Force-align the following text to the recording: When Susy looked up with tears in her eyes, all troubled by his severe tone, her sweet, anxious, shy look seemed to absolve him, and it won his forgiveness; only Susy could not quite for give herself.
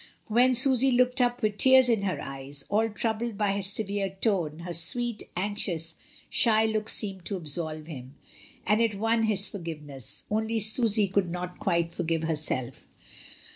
When 0.25 0.55
Susy 0.55 0.89
looked 0.89 1.21
up 1.21 1.43
with 1.43 1.59
tears 1.59 1.87
in 1.87 2.01
her 2.01 2.19
eyes, 2.19 2.65
all 2.69 2.89
troubled 2.89 3.37
by 3.37 3.51
his 3.51 3.67
severe 3.67 4.09
tone, 4.09 4.61
her 4.61 4.73
sweet, 4.73 5.21
anxious, 5.37 5.95
shy 6.27 6.65
look 6.65 6.89
seemed 6.89 7.23
to 7.25 7.35
absolve 7.37 7.85
him, 7.85 8.15
and 8.65 8.81
it 8.81 8.95
won 8.95 9.21
his 9.21 9.47
forgiveness; 9.47 10.23
only 10.31 10.59
Susy 10.59 11.07
could 11.07 11.29
not 11.29 11.59
quite 11.59 11.93
for 11.93 12.01
give 12.01 12.23
herself. 12.23 12.87